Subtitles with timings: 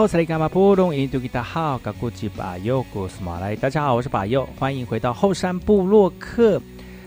[0.00, 0.06] 大
[3.68, 6.58] 家好，我是把右，欢迎回到后山部落客。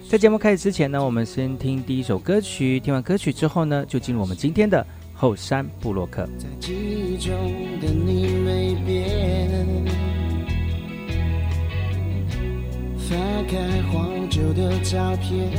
[0.07, 2.79] 在节目开始之前呢，我们先听第一首歌曲。
[2.81, 6.27] 听完歌曲之后呢，就进入我们今天的后山部落客。
[6.37, 7.33] 在记忆中
[7.81, 9.49] 的你没变，
[12.99, 13.17] 翻
[13.47, 13.57] 开
[13.91, 15.49] 黄旧的照片，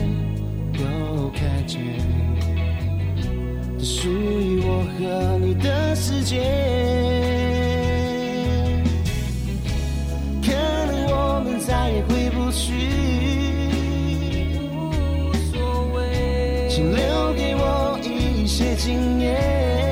[0.72, 0.84] 都
[1.30, 1.80] 看见
[3.84, 6.40] 属于我和你的世界。
[10.42, 10.52] 可
[10.86, 12.72] 能我们再也回不去，
[14.72, 15.60] 无所
[15.94, 19.83] 谓，请留给我一些经验。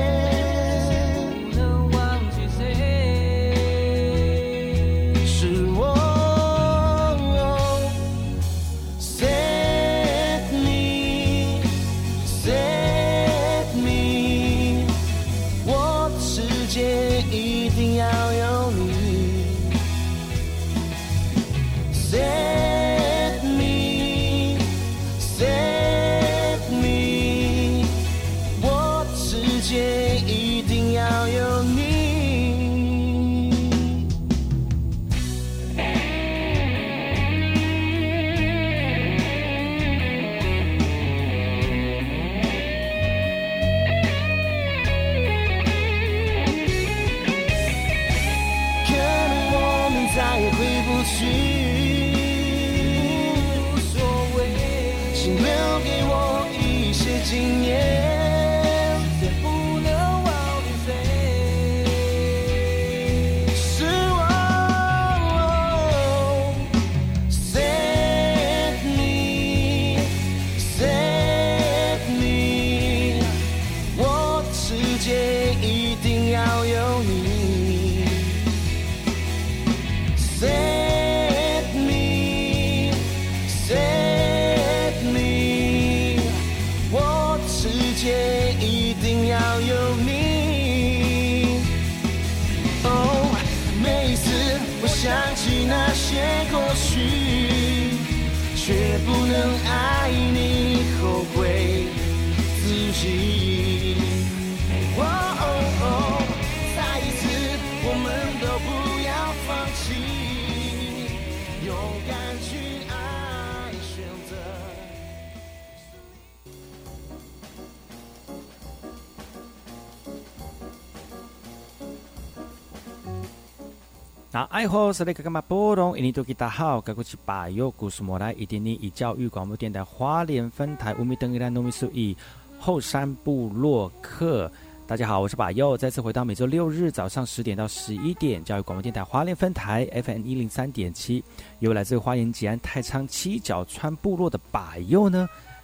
[124.33, 125.95] 那爱好是那个干嘛波动？
[125.95, 132.17] 一年都给大好，该过去把右故事莫来，一点点以教育广播电台花莲分台五米等一兰糯米数一。
[132.57, 134.51] 后山部落客。
[134.87, 141.23] 大家好，我是把佑，再次回到每周六日早上十点到十一点，教育广播电台花莲分台 FM 一零三点七，
[141.59, 145.29] 由来自花莲吉安太仓七角川部落的把佑呢，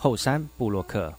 [0.00, 1.12] 后山布洛克。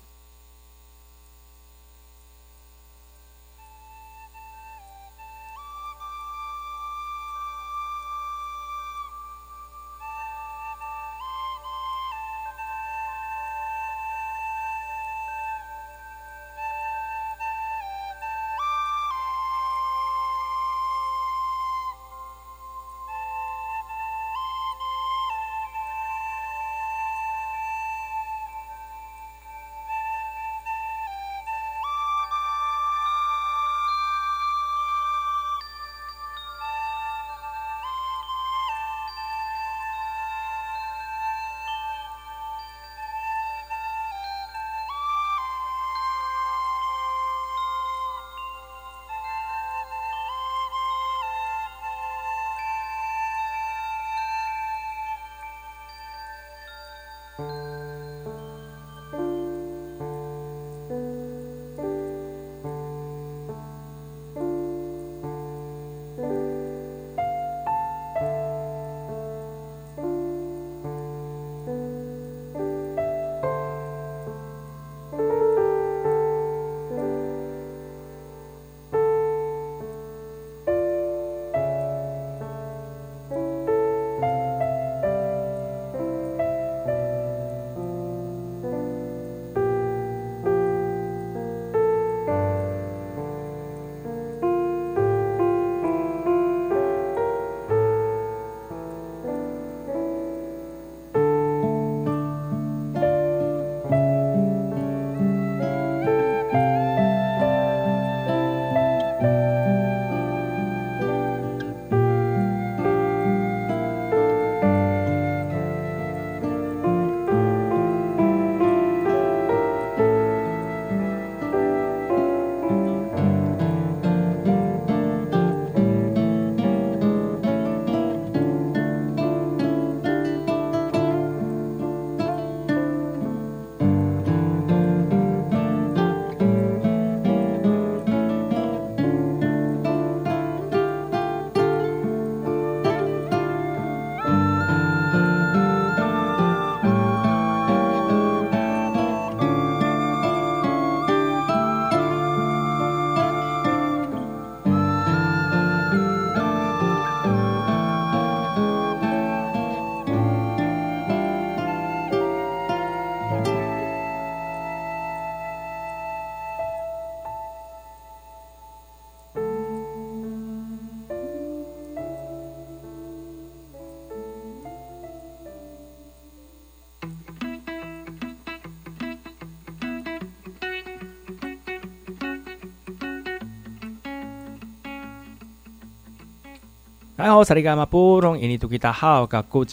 [187.19, 187.53] 大家好，我是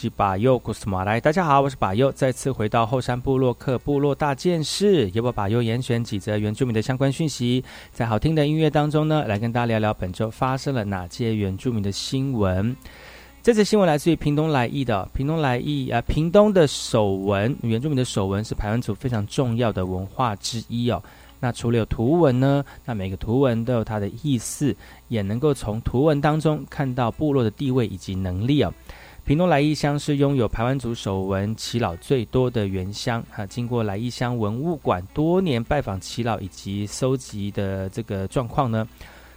[0.09, 1.17] 巴佑，古斯马来。
[1.17, 7.63] 大家好，我是巴佑，再次回到后山部落克部落大件事，由我巴佑严选几则原住民的相关讯息，
[7.93, 12.75] 在好听的音乐当中呢，来跟大家聊聊本周发生了哪些原住民的新闻。
[13.41, 21.01] 这则新闻来自于屏东来意的，屏东来意啊，屏东的手纹，原住民的手纹是排湾族非常重要的文化之一哦。
[21.39, 24.75] 那除了有图文呢，那每个图文都有它的意思，
[25.07, 28.73] 也能够从图文当中看到部落的地位以及能力啊。
[29.23, 33.45] 屏东来义乡是拥有排湾族首文耆老最多的原乡啊。
[33.45, 38.87] 经过来义乡文物馆多年拜访耆老以及收集的这个状况呢，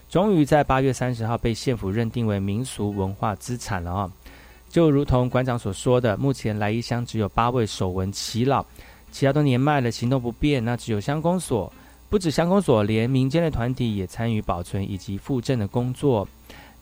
[0.09, 4.13] 终于在八月三十号被县府认定为民俗文化资产了啊。
[4.69, 8.65] 就如同馆长所说的，目前来义乡只有八位首文耆老，
[9.11, 11.71] 其他都年迈了，行动不便，那只有乡公所。
[12.11, 16.27] 不止乡公所，连民间的团体也参与保存以及复振的工作。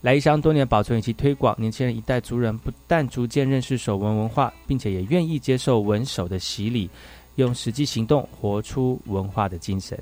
[0.01, 6.89] 来义乡多年保存以及推广，年轻人一代族人不但逐渐认识手纹文化，并且也愿意接受纹手的洗礼，
[7.35, 9.95] 用实际行动活出文化的精神。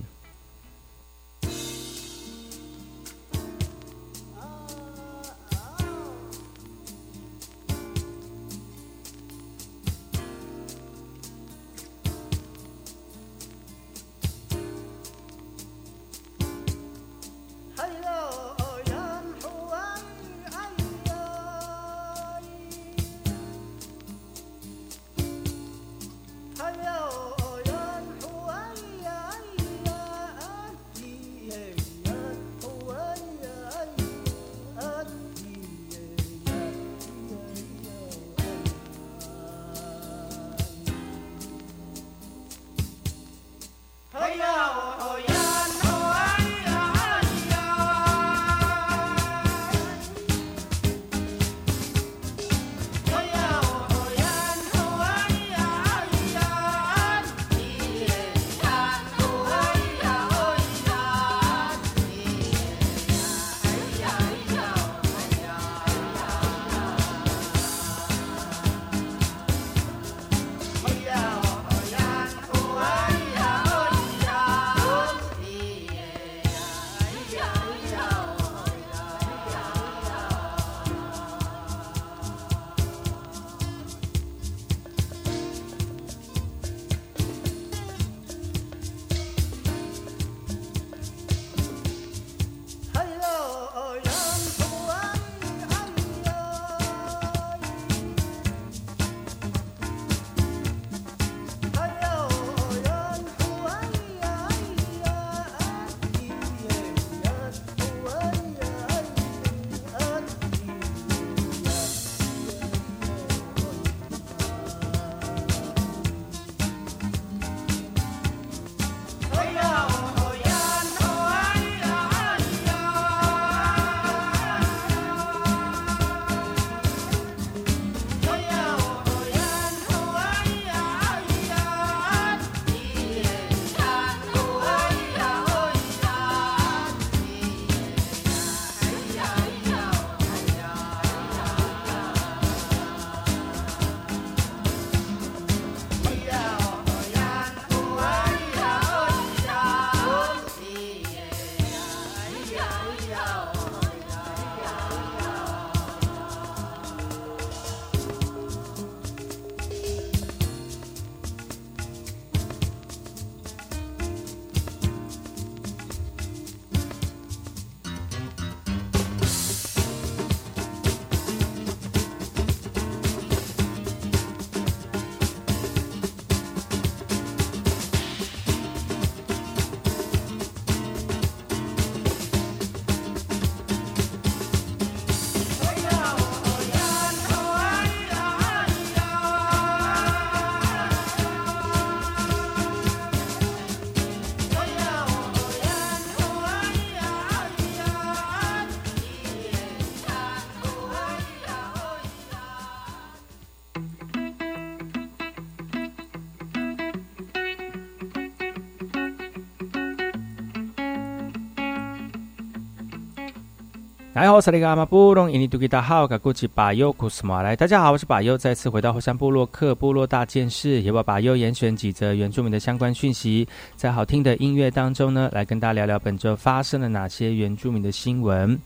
[214.18, 228.60] 来好，萨利嘎马布隆印尼杜吉达好，噶古吉巴尤库斯马来，大家好，我是巴尤，再次回到火山部落克部落大件事，也把巴尤严选几则原住民的相关讯息，在好听的音乐当中呢，来跟大家聊聊本周发生了哪些原住民的新闻。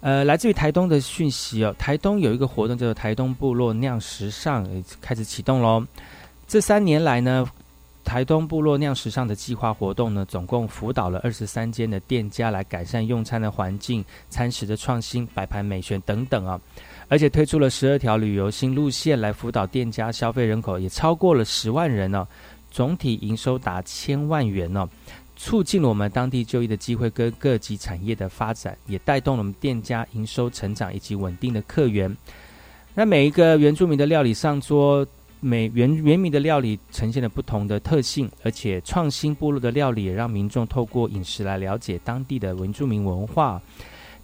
[0.00, 4.66] 呃，来自于台东的讯息哦，台东有一个活动叫做台东部落酿时尚，
[5.02, 5.84] 开始启动喽。
[6.48, 7.46] 这三年来呢。
[8.06, 16.58] 台东部落酿时尚的计划活动呢，总共辅导了二十三间的店家来改善用餐的环境、餐食的创新、摆盘美学等等啊，
[17.08, 22.26] 而且推出了十二条旅游新路线来辅导店家，消费人口也超过了十万人呢，
[22.70, 24.88] 总体营收达千万元呢，
[25.34, 32.16] 促进了我们当地就业的机会跟各级产业的发展，也带动了我们店家营收成长以及稳定的客源。
[32.94, 35.04] 那每一个原住民的料理上桌。
[35.40, 43.60] 每原原民的料理呈现了不同的特性，而且创新部落的料理也让民众透过饮食来了解当地的原住民文化。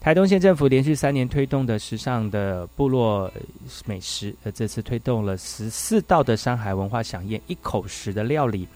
[0.00, 3.30] 台东县政府连续三年推动的时尚的部落
[3.86, 8.66] 美食，呃，这次推动了十四道的山海文化飨宴一口食的料理，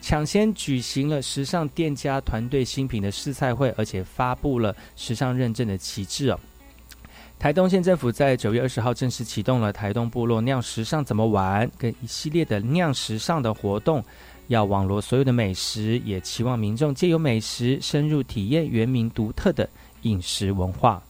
[0.00, 6.40] 抢先举行了时尚店家团队新品的试菜会，而且发布了时尚认证的旗帜哦。
[7.38, 14.02] 台东县政府在九月二十号正式启动了台东部落酿时尚怎么玩，跟一系列的酿时尚的活动，
[14.48, 19.68] 要网罗所有的美食，也期望民众借由美食深入体验原民独特的
[20.02, 21.00] 饮食文化。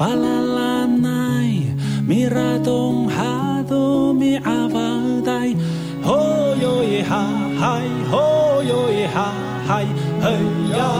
[0.00, 1.76] palalanay
[2.08, 5.52] miradong hado mi avaday
[6.00, 7.24] hoyoy ha
[7.60, 9.28] hay hoyoy ha
[9.68, 9.88] hay
[10.24, 10.92] hey ya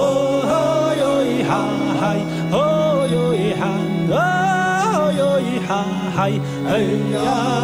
[0.00, 1.62] hoyoy ha
[2.00, 3.72] hay hoyoy ha
[4.16, 5.82] hoyoy ha
[6.16, 6.34] hay
[6.72, 7.63] hey ya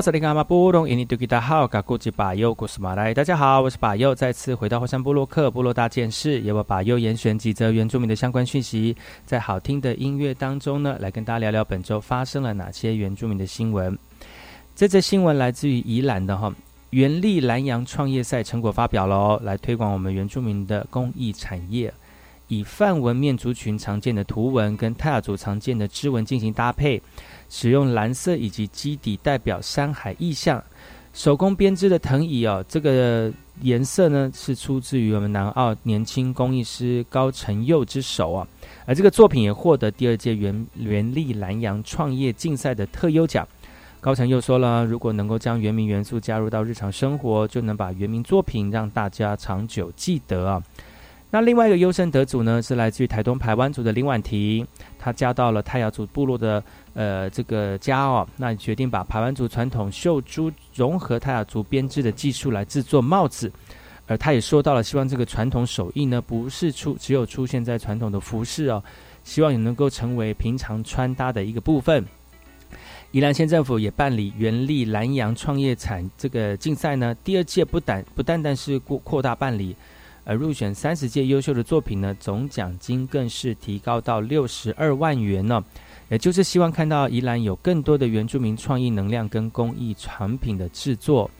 [0.00, 0.10] 大
[3.22, 13.98] 家好，我是把右，再次回到火山部落克部落大件事，由我把右严选几则原住民的相关讯息，在好听的音乐当中呢，来跟大家聊聊本周发生了哪些原住民的新闻。
[14.74, 16.50] 这则新闻来自于宜兰的哈，
[16.88, 21.92] 原力蓝洋创业赛成果发表喽，来推广我们原住民的工艺产业，
[22.48, 27.02] 以范文面族群常见的图文跟泰雅族常见的织文进行搭配。
[27.50, 30.62] 使用蓝色以及基底代表山海意象，
[31.12, 38.46] 手工编织的藤椅哦，这个颜色呢是出自于我们南澳年轻工艺师高成佑之手啊，
[38.86, 43.46] 而这个作品也获得第二届原原力南洋创业竞赛的特优奖。
[44.00, 50.62] 高成佑说了，如果能够将原民元素加入到日常生活，就能把原民作品让大家长久记得啊。
[51.32, 54.66] 那另外一个优胜得主呢，是来自于台东排湾族的林婉婷，
[54.98, 63.50] 她嫁到了泰雅族部落的呃这个家哦，那决定把排湾族传统绣珠融合泰雅族编织的技术来制作帽子，
[64.06, 68.82] 而他也说到了，希望这个传统手艺呢，不是出只有出现在传统的服饰哦，
[69.22, 72.04] 希望也能够成为平常穿搭的一个部分。
[73.12, 79.74] 宜兰县政府也办理原力南洋创业产这个竞赛呢，第二届不但不单单是扩扩大办理。
[80.22, 85.64] 而入选三十届优秀的作品呢，总奖金更是提高到六十二万元呢。
[86.10, 91.30] 也就是希望看到宜兰有更多的原住民创意能量跟工艺产品的制作。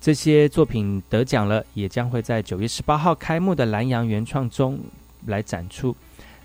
[0.00, 4.80] 这些作品得奖了，也将会在九月十八号开幕的南洋原创中
[5.26, 5.94] 来展出。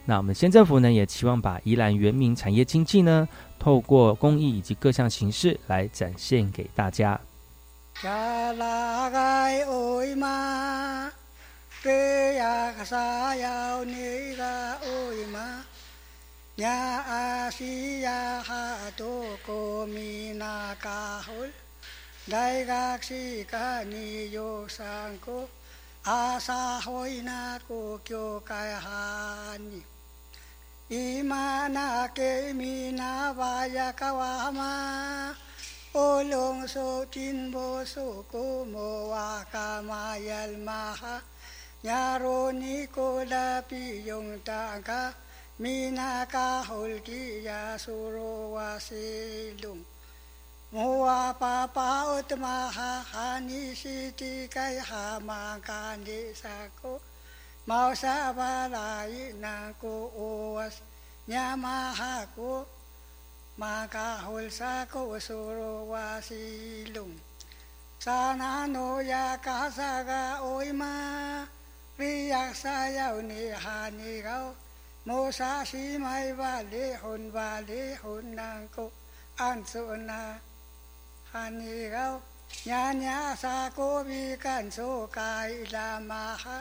[0.06, 7.20] 那我们县政府呢，也期望把宜兰原民产业经济呢，透过工艺以及各项形式来展现给大家。
[16.60, 21.48] nya asiya hato ko mina kahul
[22.28, 23.00] đại gạc
[23.88, 25.18] ni yo sang
[26.04, 29.64] asa hoy na ko kyo kai han
[30.90, 35.32] ima na ke mina vaya kawama
[35.96, 41.18] olong so tin bo so ko mo wa kamayal maha.
[41.84, 44.78] Nyaro ni ko da yung ta
[45.64, 48.18] มีนากาหุลกิยาสุโร
[48.56, 49.08] วาสิ
[49.64, 49.80] ลุง
[50.74, 51.06] มัว
[51.42, 54.58] ปาปาอุตมาหาหานิสิติไก
[54.90, 56.82] หามากานิสาโก
[57.70, 60.20] มาสาวาลายนาโกโอ
[60.56, 60.78] วัส
[61.34, 62.38] ยามาหาโก
[63.62, 64.96] มากาหุลสาโก
[65.28, 65.60] สุโร
[65.92, 66.44] วาสิ
[66.96, 67.12] ลุง
[68.06, 68.78] สานาโน
[69.12, 70.96] ยากาสากาโอยมา
[72.00, 74.40] ริยักษายาวนิหานิเรา
[75.12, 78.86] โมสาสีไม่วาเลหุนวาเลหุนนางกุ
[79.40, 80.24] อันสุนา
[81.32, 82.08] ฮันีเขา
[82.70, 84.78] ญาญาสาโกวีกันโซ
[85.18, 86.58] กายลามาฮะ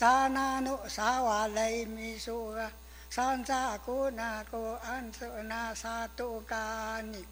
[0.00, 1.60] สานานุสาวาไล
[1.94, 2.58] มีสุก
[3.16, 3.88] สันจาโก
[4.20, 4.54] นาโก
[4.86, 6.66] อันสุนาสาตุกา
[7.12, 7.22] นิ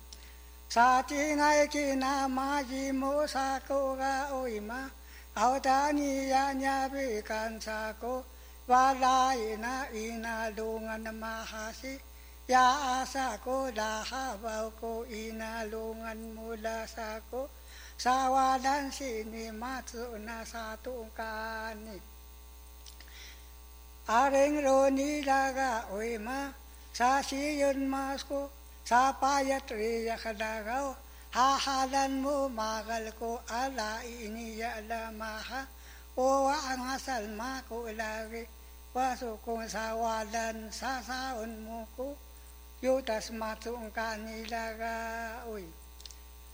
[0.75, 1.43] สาจีไง
[1.75, 3.03] กินามาจิโม
[3.35, 4.83] สาโกกาอุยมา
[5.37, 8.05] เอาตานียาญาวิกันสาโก
[8.69, 12.01] na inalungan na mahasi,
[12.49, 17.49] ya asa ko dahabaw ko inalungan mula sa ko,
[17.97, 22.01] sa walan sinimatsu na sa tukani.
[24.09, 26.53] Aring roni daga oy ma
[26.93, 28.53] sa siyon masko
[28.85, 30.93] sa payat riya kadagaw
[31.33, 35.65] hahalan mo magal ko ala iniya lamaha
[36.15, 38.47] Owa ang asal ma ko ilagi,
[38.95, 42.15] waso kong sawadan sasaon mo ko,
[42.79, 44.99] yutas matuong kanila ka,
[45.51, 45.67] uy.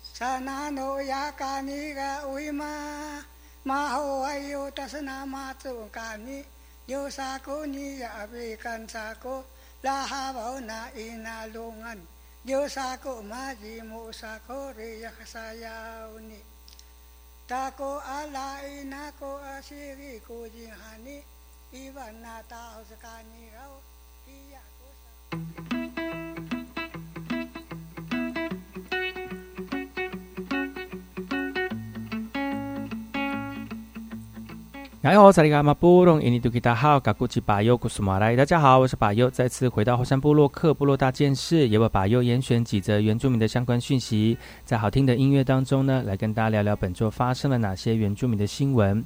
[0.01, 2.73] Sana no ya kanila, uy ma,
[3.69, 6.41] mahuay yutas na matuong kani,
[6.89, 9.45] Diyos ako niya abikan sa ko,
[9.85, 12.01] lahabaw na inalungan.
[12.41, 16.50] Diyos ako majimu sa ko, riyak sayaw ni.
[17.51, 21.17] त को अलाइनाको असिरीको जिहानी
[21.71, 22.93] पिभन् न ताहुस्
[35.03, 35.33] 大家好，我
[38.87, 49.03] 是巴尤，再次回到后山部落克部落大件事，也为巴尤严选几则原住民的相关讯息，在好听的音乐当中呢，来跟大家聊聊本周发生了哪些原住民的新闻。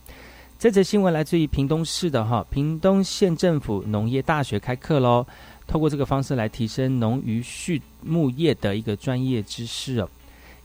[0.59, 5.24] 这则新闻来自于屏东市的哈，屏东县政府农业大学开课喽，
[5.68, 10.09] 透过这个方式来提升农渔畜牧业的一个专业知识哦。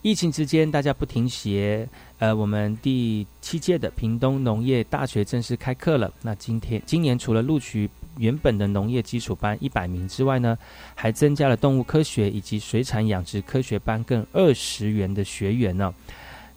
[0.02, 1.86] 疫情之间，大家不停歇，
[2.20, 6.10] 呃，我们第七届的屏东农业大学正式开课了。
[6.22, 10.58] 那今天今年除了录取原本的农业基础班一百名之外呢，
[10.96, 15.94] 还增加了动物科学以及水产养殖科学班更二十元的学员呢。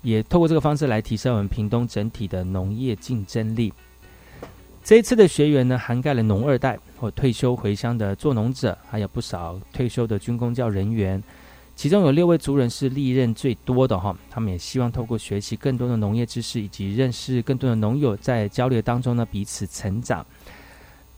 [0.02, 3.72] 也透过这个方式来提升我们屏东整体的农业竞争力。
[4.84, 11.20] 这一次的学员呢，涵盖了农二代或退休回乡的做农者，还有不少退休的军工教人员。
[11.74, 20.24] 其中有六位族人是历任最多的哈，他们也希望透过学习更多的农业知识，以及认识更多的农友，在交流当中呢彼此成长。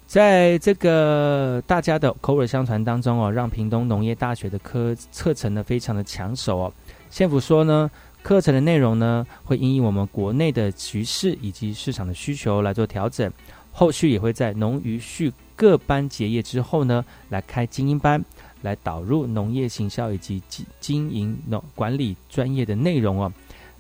[0.06, 6.72] 在这个大家的口耳相传当中哦，让屏东农业大学的科课程呢非常的抢手哦。
[7.10, 7.90] 县府说呢，
[8.22, 13.30] 课程的内容呢会因应我们国内的局势以及市场的需求来做调整，
[13.72, 18.22] 后续也会在农渔畜各班结业之后呢来开精英班。
[18.64, 23.31] 来导入农业行销以及经经营农管理专业的内容哦，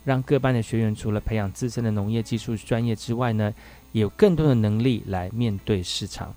[0.04, 3.54] 让各班的学员除了培养自身的农业技术专业之外呢，
[3.92, 6.34] 也有更多的能力来面对市场。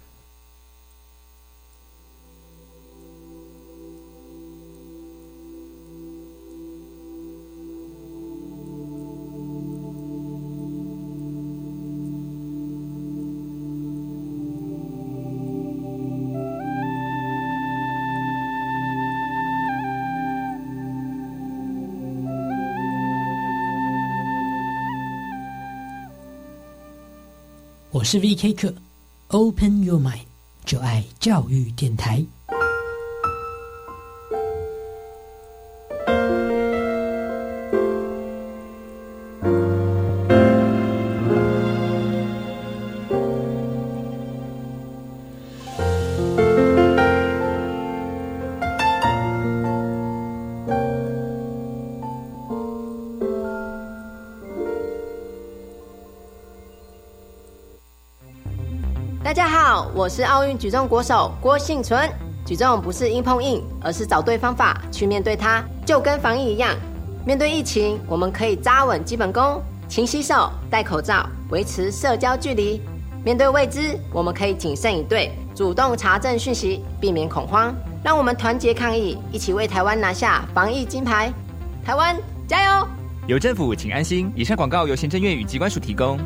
[28.09, 28.53] 是 V.K.
[28.53, 28.73] 课
[29.27, 30.21] ，Open Your Mind，
[30.63, 32.25] 就爱教育电台。
[59.77, 62.09] 好，我是奥运举重国手郭幸存。
[62.43, 66.73] 举重不是硬碰硬，而是找对方法去面对它，就跟防疫一样。
[67.23, 72.81] 面对疫情，我们可以扎稳基本功，勤洗手、戴口罩，维持社交距离。
[73.23, 77.71] 面对未知，我们可以谨慎以对，主动查证讯息，避免恐慌。
[78.03, 81.31] 让我们团结抗疫，一起为台湾拿下防疫金牌。
[81.85, 82.87] 台湾加油！
[83.27, 84.33] 有政府，请安心。
[84.35, 86.17] 以上广告由行政院与机关署提供。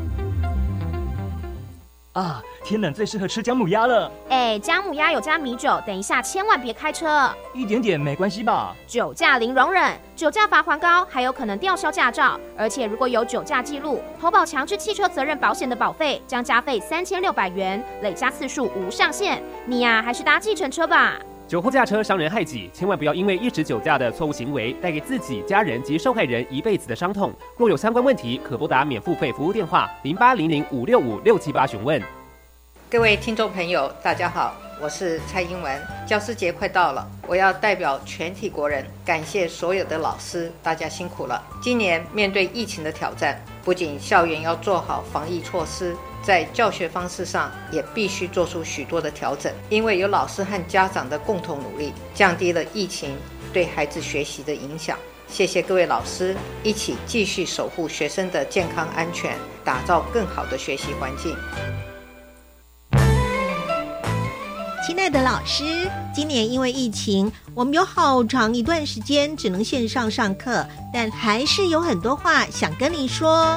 [2.12, 4.10] 啊，天冷最适合吃姜母鸭了。
[4.28, 7.28] 哎，姜母鸭有加米酒，等一下千万别开车。
[7.52, 8.74] 一点点没关系吧？
[8.86, 12.38] 酒驾零容忍，酒驾罚还高，还有可能吊销驾照。
[12.56, 19.42] 而且如果有酒驾记录，投保强制汽车责任保险的保费将加费三千六百元，累加次数无上限。
[19.66, 21.14] 你呀，还是搭计程车吧。
[21.48, 27.30] 酒后驾车伤人害己，千万不要因为一时酒驾的错误行为，带给自己、家人及受害人一辈子的伤痛。
[27.58, 32.00] 若有相关问题，可拨打免付费服务电话零八零零五六五六七八询问。
[32.92, 35.82] 各位听众朋友，大家好，我是蔡英文。
[36.06, 41.42] 教师节快到了，我要代表全体国人感谢所有的老师，大家辛苦了。
[41.62, 45.96] 今年面对疫情的挑战，不仅校园要做好防疫措施。
[46.22, 53.16] 在教学方式上也必须做出许多的调整，因为有老师和家长的共同努力，降低了疫情
[53.54, 54.98] 对孩子学习的影响。
[55.26, 61.34] 谢谢各位老师，一起继续守护学生的健康安全，打造更好的学习环境。
[64.84, 73.56] 亲爱的老师，今年因为疫情，我们有好长一段时间只能线上上课，但还是有很多话想跟你说。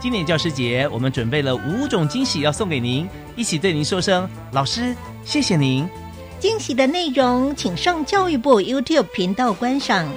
[0.00, 5.86] 今年教师节，我们准备了五种惊喜要送给您，一起对您说声老师，谢谢您。
[6.40, 10.08] 惊喜的内容，请上教育部 YouTube 频道观赏。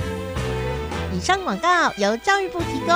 [1.14, 2.96] 以上广告由教育部提供。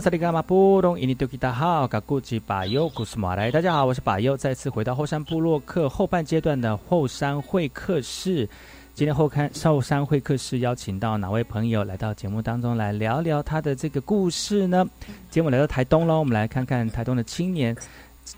[0.00, 3.50] 来，我是里干嘛布隆印尼多吉达号，噶古吉巴尤古斯马来。
[3.50, 8.48] 大家好，我是巴尤，再次回到后山部落客后半阶段的后山会客室。
[8.94, 14.86] 今天后看后山会客室邀请到哪位朋友来到节目当中来聊聊他的这个故事呢？
[15.28, 17.76] 今天我来到台东喽，我们来看看台东的青年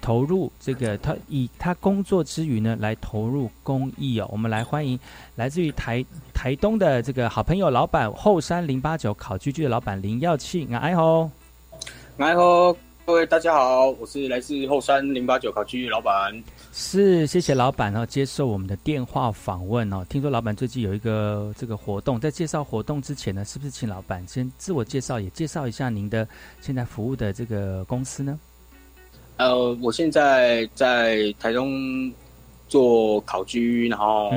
[0.00, 4.28] 投入这个他以他工作之余呢来投入公益哦。
[4.32, 4.98] 我们来欢迎
[5.36, 11.30] 来自于台台东的这个好朋友老板后山零八九烤居居的老板林耀庆，哎吼。
[12.18, 16.30] 来吼，各位大家好，我是来自后山零八九烤区老板。
[16.70, 20.04] 是，谢谢老板哦，接受我们的电话访问哦。
[20.10, 26.28] 听说老板最近有一个这个活动，在介绍活动之前呢，是不是请老板先自我介绍，也介绍一下您的
[26.60, 28.38] 现在服务的这个公司呢？
[29.38, 32.12] 呃，我现在在台中
[32.68, 34.30] 做烤居，然后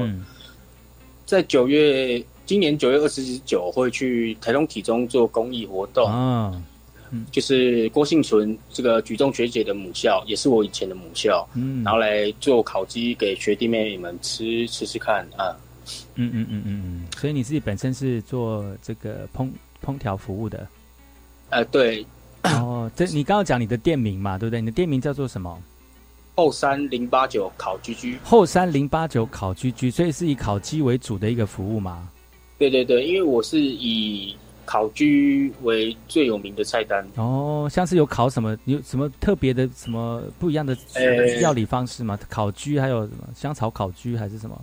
[1.25, 6.09] 在九月，今年九月二十九会去台中体中做公益活动。
[7.11, 7.25] 嗯。
[7.31, 15.55] 就是郭幸存这个举重学姐的母校，也是我以前的母校，嗯，然后来做烤鸡给学弟妹们吃吃吃看啊，
[16.15, 19.49] 嗯嗯嗯嗯嗯，所以你自己本身是做这个烹
[19.83, 20.67] 烹调服务的，
[21.49, 22.05] 呃，对，
[22.43, 24.59] 哦，这你刚刚讲你的店名嘛，对不对？
[24.59, 25.61] 你的店名叫做什么？
[26.35, 32.09] 后山零八九烤居居，后山零八九烤居居，所以是以烤鸡为主的一个服务吗？
[32.57, 34.35] 对对对，因为我是以。
[34.65, 38.57] 烤居为最有名的菜单哦，像是有烤什么？
[38.65, 40.75] 有什么特别的、什么不一样的
[41.39, 42.17] 料理方式吗？
[42.29, 44.59] 烤居还有什么香草烤居还是什么？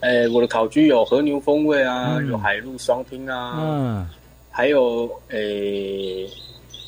[0.00, 4.08] 诶，我的烤居有和牛风味啊，有海陆双拼啊，嗯，
[4.50, 6.28] 还有诶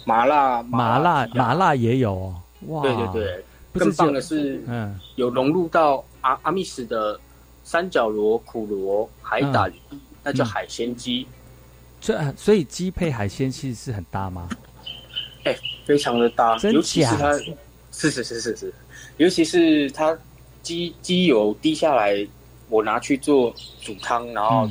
[0.04, 2.34] 麻辣麻辣麻辣也有哦
[2.68, 2.82] 哇！
[2.82, 7.18] 对对对，更棒的是，嗯，有融入到阿阿密斯的
[7.64, 9.72] 三角螺、苦螺、海胆，
[10.22, 11.22] 那叫海鲜鸡。
[11.22, 11.28] 这
[12.00, 14.48] 所以鸡配海鲜其实是很搭吗？
[15.44, 17.32] 哎，非常的搭，尤其是它，
[17.92, 18.74] 是是是是是，
[19.16, 20.16] 尤其是它
[20.62, 22.26] 鸡鸡油滴下来，
[22.68, 24.68] 我拿去做煮汤，然后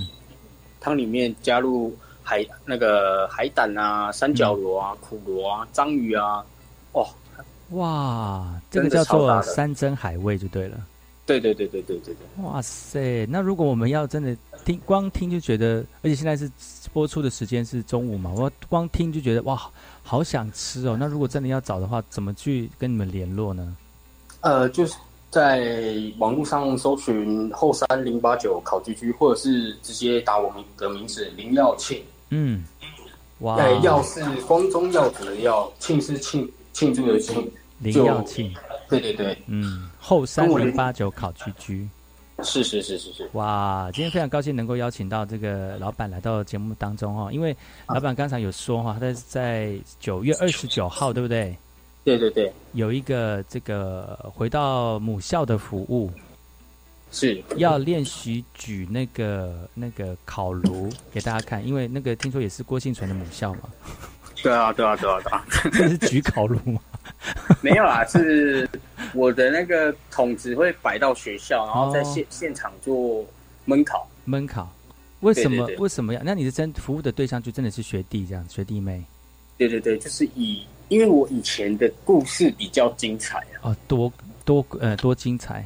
[0.80, 6.44] 汤里面加入海那个海胆啊、三角螺啊、苦螺啊、章鱼啊，
[6.94, 7.08] 哇
[7.72, 10.78] 哇，这个叫做山珍海味就对了。
[11.28, 12.44] 对对对对对对对。
[12.44, 13.28] 哇塞！
[13.30, 14.36] 那如果我们要真的
[14.66, 16.50] 听，光听就觉得，而且现在是
[16.94, 19.62] 播出的时间是中午嘛，我光听就觉得哇，
[20.02, 20.98] 好想吃哦。
[21.00, 23.76] 那如果真的要找的话，怎么去跟你们联络呢？
[24.40, 24.96] 呃，就是
[25.30, 32.02] 在网络上搜寻后山零八九烤居居，或者是直接打我们的名字林耀庆。
[32.30, 32.64] 嗯，
[33.40, 38.54] 哇，耀是光宗耀祖的耀，庆是庆庆祝的庆，林耀庆。
[38.90, 41.88] 对对对，嗯，后三零八九考居居，
[42.42, 47.54] 是是是是是，哇，今天非常高兴能够邀请到这个老板来到节目当中哈，因为
[47.88, 51.54] 老板刚才有说哈，他在在九月二十九号，对不对？
[52.06, 56.10] 对对对，有一个这个回到母校的服务，
[57.12, 63.64] 是要练习举那个那个烤炉给大家看，因为那个听说也是郭幸存的母校嘛。
[64.42, 66.80] 对啊对啊对啊对啊， 这是举烤炉吗？
[67.62, 68.70] 没有啊，是
[69.14, 73.26] 我的那个桶子会摆到学校，然后在现现场做
[73.66, 74.08] 闷烤。
[74.26, 74.70] 闷烤，
[75.22, 76.22] 为什么为什么要？
[76.24, 79.04] 那你的真服务的对象就真的是学弟这样，学弟妹？
[79.58, 84.12] 对对对，就是以因为我以前的故事比较精彩啊，多
[84.46, 85.66] 多呃多精彩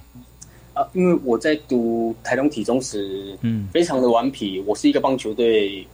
[0.73, 0.87] 啊！
[0.93, 4.63] 因为我在读台东体中时，嗯，非常的顽皮。
[4.65, 5.85] 我是一个棒球队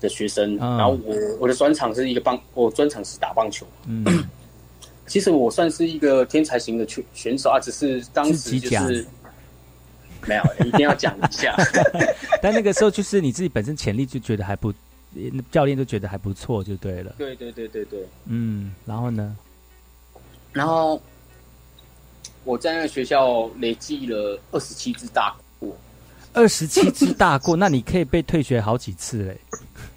[0.00, 3.66] 的学生，然后我我的专长是一个棒，我专长是打棒球。
[3.86, 4.04] 嗯。
[5.08, 9.04] 其实我算是一个天才型的选选手啊，只是当时就是
[10.26, 11.56] 没有一定要讲一下。
[12.42, 14.72] 但那个时候就是你自己本身潜力就觉得还不，
[15.50, 17.14] 教练都觉得还不错，就对了。
[17.18, 18.06] 对对对对对。
[18.26, 19.36] 嗯，然后呢？
[20.52, 21.00] 然后
[22.44, 25.76] 我在那个学校累计了二十七只大过。
[26.34, 29.40] 二十七只大过， 那你可以被退学好几次嘞。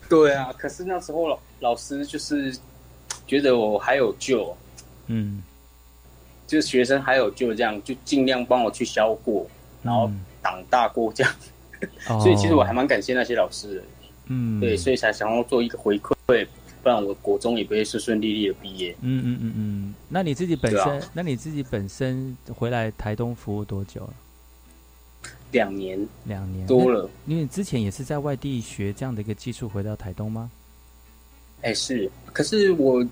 [0.09, 2.55] 对啊，可是那时候老老师就是
[3.27, 4.55] 觉得我还有救。
[5.13, 5.43] 嗯，
[6.47, 9.45] 就是学生还有就这样，就尽量帮我去消过，
[9.83, 10.09] 然后
[10.41, 11.33] 挡大过这样。
[12.21, 13.83] 所以其实我还蛮感谢那些老师的。
[14.27, 16.47] 嗯，对，所以才想要做一个回馈，
[16.81, 18.95] 不然我国中也不会顺顺利利的毕业。
[19.01, 19.95] 嗯嗯嗯嗯。
[20.07, 24.13] 那你自己本身，那你自己本身回来台东服务多久了？
[25.51, 27.09] 两年，两年多了。
[27.25, 30.49] 因为之前也是在外地学这样的一个技术，回到台东吗？
[31.63, 32.09] 哎，是。
[32.31, 33.05] 可是我。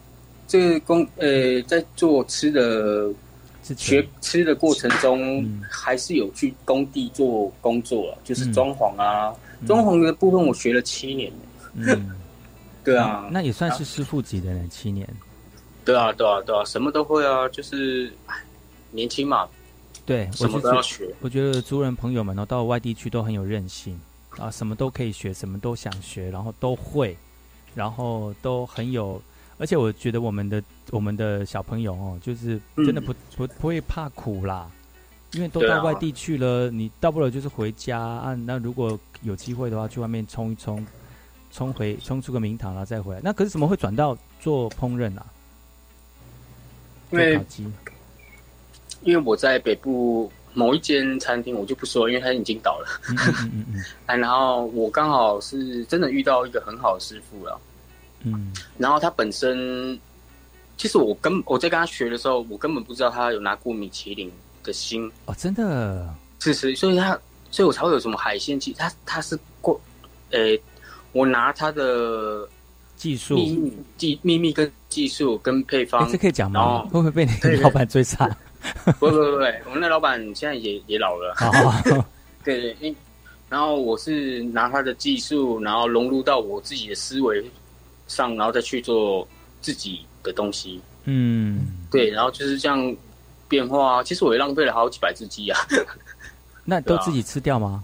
[0.49, 3.07] 这个工呃，在做吃的
[3.77, 9.31] 学吃的过程中，还是有去工地做工作了，就是装潢啊，
[9.67, 11.31] 装潢的部分我学了七年。
[11.75, 12.09] 嗯，
[12.83, 15.07] 对啊，那也算是师傅级的人，七年。
[15.85, 18.11] 对啊，对啊，对啊，什么都会啊，就是
[18.89, 19.47] 年轻嘛。
[20.03, 21.07] 对，什么都要学。
[21.21, 23.99] 我觉得族人朋友们呢，到外地去都很有韧性
[24.39, 27.15] 啊，什么都可以学，什么都想学，然后都会，
[27.75, 29.21] 然后都很有。
[29.59, 34.71] 而且我觉得我们的我们的小朋友哦，就是真的不不不会怕苦啦，
[35.33, 38.33] 因为都到外地去了，你到不了就是回家啊。
[38.33, 40.87] 那如果有机会的话，去外面冲一冲，
[41.51, 43.19] 冲回冲出个名堂然后再回来。
[43.21, 45.25] 那可是怎么会转到做烹饪啊？
[47.11, 47.41] 因为
[49.01, 53.01] 因为我在北部某一间餐厅，我就不说，因为它已经倒了。
[53.09, 53.17] 嗯
[53.53, 53.83] 嗯嗯。
[54.07, 57.59] 哎，然后我刚好是真的遇到一个很好的师傅了。
[58.23, 59.97] 嗯，然后他本身，
[60.77, 64.31] 其实我跟我在跟他学的时候，我根本不知道他有拿过米其林
[64.63, 67.17] 的星哦，真的，是是，所以他，
[67.51, 69.79] 所以我才会有什么海鲜技，他他是过，
[70.31, 70.59] 诶，
[71.11, 72.47] 我拿他的
[72.95, 73.35] 技术。
[73.35, 76.81] 秘密技秘密跟技术跟配方，这可以讲吗？
[76.83, 78.27] 会不会被你老板追杀？
[78.99, 81.33] 不不不不，我们那老板现在也也老了，
[82.43, 82.95] 对 对，因
[83.47, 87.43] 然后我是拿他的技术，然后融入到我自己的思维。
[88.09, 89.25] 上，然后再去做
[89.61, 90.81] 自己的东西。
[91.05, 92.95] 嗯，对，然后就是这样
[93.47, 94.03] 变化。
[94.03, 95.57] 其实我也浪费了好几百只鸡啊。
[96.65, 97.81] 那都自己吃掉吗？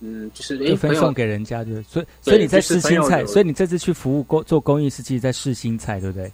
[0.00, 6.30] 嗯，就是就分送给人家，就所以所以你在试新菜，所以你这次去服务工做公益，实际在试新菜，对不对？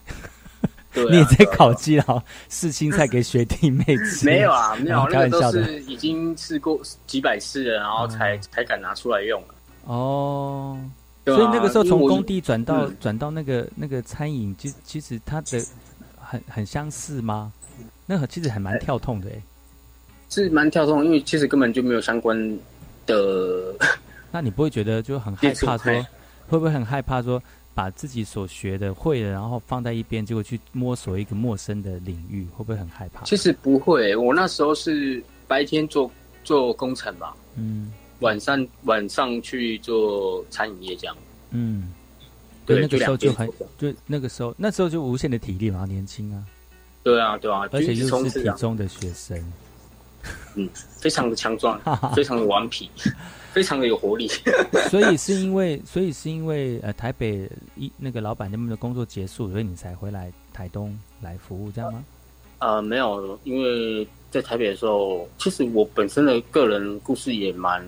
[1.08, 4.26] 你也在烤鸡，然后试新菜给学弟妹 吃。
[4.26, 9.42] 没有啊，没有，那个都是已经试过几百次了，然后才才敢拿出来用。
[9.84, 10.76] 哦。
[11.24, 15.64] 所以那个时候从工地转到转到那个那个餐饮，其其实它的
[16.16, 17.52] 很很相似吗？
[18.06, 19.42] 那其实还蛮跳痛的哎，
[20.28, 22.36] 是蛮跳痛，因为其实根本就没有相关
[23.06, 23.72] 的。
[24.32, 25.92] 那你不会觉得就很害怕说，
[26.48, 27.40] 会不会很害怕说
[27.72, 33.24] 把自己所学的会的，然后放在一边，结果去摸索一个陌生的领域，会不会很害怕？
[33.24, 36.10] 其实不会，我那时候是白天做
[36.42, 37.92] 做工程嘛，嗯。
[38.22, 41.16] 晚上晚上去做餐饮业这样，
[41.50, 41.92] 嗯，
[42.64, 43.46] 对，那个时候就很，
[43.76, 46.42] 就那个时候，那时候就无限的体力嘛，年轻啊，
[47.02, 49.52] 对啊，对啊，而且又是体中的学生，
[50.54, 50.68] 嗯，
[50.98, 51.78] 非常的强壮，
[52.14, 52.88] 非常的顽皮，
[53.52, 54.30] 非常的有活力。
[54.88, 62.04] 所以是因为，所以是因为呃，台北一那个老板那边的工作结束，所以你才回来台东来服务，这样吗？
[62.60, 67.86] 呃，没有，因为在台北的时候，其实我本身的个人故事也蛮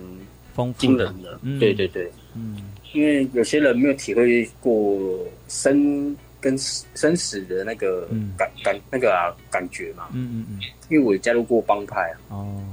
[0.53, 1.37] 丰惊人的。
[1.59, 2.61] 对对对，嗯，
[2.93, 10.07] 因为有些人没有体会过生跟生死的那个感感那个啊感觉嘛。
[10.13, 10.59] 嗯嗯嗯。
[10.89, 12.15] 因为我加入过帮派啊。
[12.29, 12.63] 哦。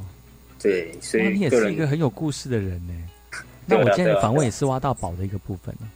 [0.61, 2.95] 对，所以你也是一个很有故事的人呢。
[3.67, 5.89] 那我今天的访问也是挖到宝的一个部分呢。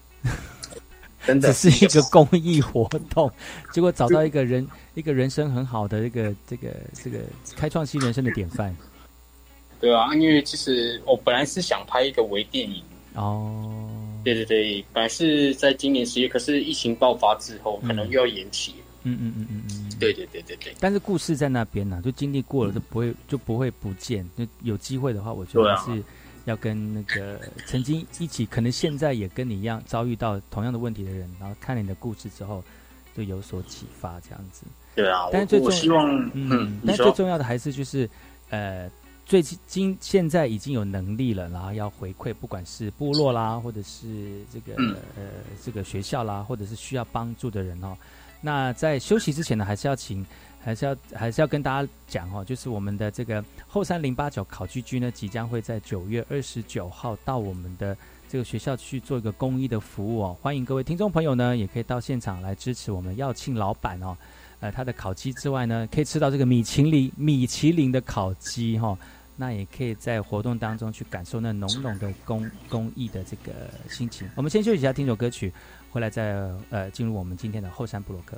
[1.26, 3.30] 真的是一个公益活动，
[3.72, 7.18] 结果找到一个人， 一个人生很好的一个这个这个
[7.56, 8.74] 开创新人生的典范。
[9.80, 12.82] 对啊，因为其实我本来是想拍一个微电影
[13.14, 13.90] 哦。
[14.24, 18.74] 对对对，本来是在今年十月，可是疫情爆发之后，可能又要延期。
[19.02, 19.90] 嗯嗯嗯嗯嗯。
[20.00, 20.74] 对对对对对。
[20.80, 24.28] 但是故事在那边呢，就经历过了，就不会就不会不见。
[24.36, 26.02] 就有机会的话，我觉得是。
[26.47, 32.64] 要跟那个 曾经一起，可能现在也跟你一样遭遇到同样的问题的人，然后看了你的故事之后，
[33.14, 34.64] 就有所启发，这样子。
[34.94, 38.09] 对啊，但是最重希望，嗯，但最重要的还是就是，
[38.49, 38.90] 呃，
[39.26, 44.74] 最近现在已经有能力了，然后要回馈，不管是部落啦，或者是这个
[45.16, 45.22] 呃
[45.62, 47.97] 这个学校啦，或者是需要帮助的人哦。
[48.40, 50.24] 那在休息之前呢，还是要请。
[50.66, 57.96] 还是要还是要跟大家讲哦，就是我们的这个后山零八九考居居呢，即将会在九月二十九号到我们的
[58.28, 60.36] 这个学校去做一个公益的服务哦。
[60.42, 64.16] 欢迎各位听众朋友呢，也可以到现场来支持我们耀庆老板哦。
[64.58, 68.98] 呃，他的烤鸡之外呢，可以吃到这个米其林米其林的烤鸡哈。
[69.36, 73.52] 那也可以在活动当中去感受那浓浓的公公益的这个
[73.88, 74.28] 心情。
[74.34, 75.52] 我们先休息一下，听首歌曲，
[75.90, 76.34] 回来再
[76.70, 78.36] 呃进入我们今天的后山布洛克。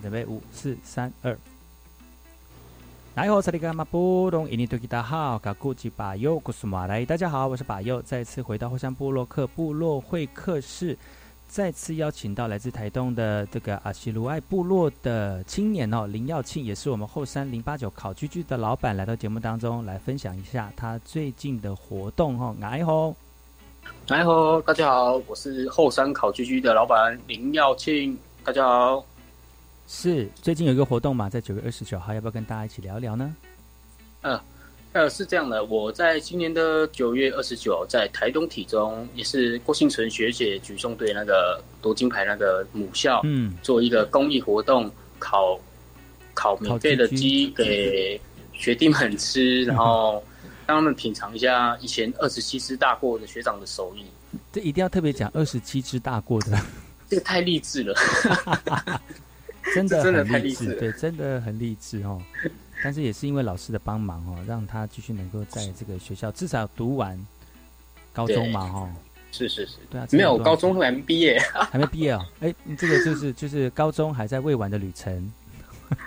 [0.00, 1.36] 准备五四三二，
[3.14, 10.96] 来好，萨利格马布隆，印尼多吉达好，卡古吉巴尤古苏马来，大家好，我是巴尤，再次回到后山部落克部落会客室，
[11.46, 23.14] 再次邀请到来自台东的这个阿西鲁爱部落的青年哦，林耀庆，也是我们后山零八九烤居居的老板，来到节目当中来分享一下他最近的活动哦，来好，
[24.08, 29.04] 来好，大家好，我是后山烤居居的老板林耀庆，大家好。
[29.92, 33.34] 是最近有一个活动嘛，在九月二十九号，要不要跟大家一起聊一聊呢？
[34.20, 34.40] 呃，
[34.92, 44.88] 呃，是这样的，我在今年的九月二十九，在台东体中，也是郭幸存学姐举重队那个夺金牌那个母校，嗯，做一个公益活动，
[45.18, 45.58] 烤
[46.34, 48.18] 烤免费的鸡给
[48.52, 50.22] 学弟们吃，然后
[50.68, 54.04] 让他们品尝一下以前二十七只大过的学长的手艺。
[54.52, 56.56] 这一定要特别讲二十七只大过的，
[57.08, 57.92] 这个太励志了，
[59.74, 62.20] 真的真的很太励志，对，真的很励志哦。
[62.82, 67.18] 但是也是因为老师的帮忙哦，让他继续能够在这个学校至少读完
[68.12, 68.90] 高中嘛，哈。
[69.32, 71.38] 是是是，对啊，没有高中还没毕业，
[71.70, 72.26] 还没毕业哦。
[72.40, 75.32] 哎，这个就是就是高中还在未完的旅程，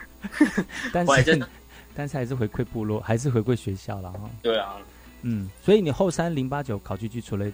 [0.91, 1.47] 但是
[1.95, 4.30] 但是还是回馈部落，还是回馈学校了哈。
[4.41, 4.76] 对啊，
[5.22, 7.49] 嗯，所以你后三零八九考据局除了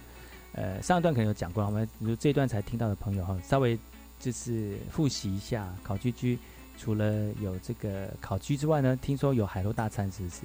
[0.53, 3.77] 呃上一段可能有讲过，我们如这一段才听到的朋友哈，稍微
[4.19, 6.37] 就是复习一下烤居居。
[6.77, 10.41] 除了有这个烤鸡之外呢，听说有海陆大餐，是不是？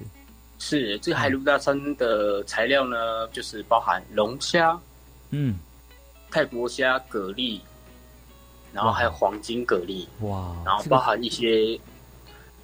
[0.57, 4.77] 是这个海陆大餐的材料呢，就是包含龙虾，
[5.29, 5.57] 嗯，
[6.29, 7.59] 泰国虾、蛤蜊，
[8.73, 11.79] 然后还有黄金蛤蜊，哇，然后包含一些